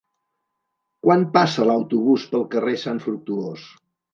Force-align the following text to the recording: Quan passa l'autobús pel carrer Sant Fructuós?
Quan 1.07 1.27
passa 1.35 1.67
l'autobús 1.73 2.27
pel 2.35 2.49
carrer 2.57 2.77
Sant 2.87 3.07
Fructuós? 3.07 3.69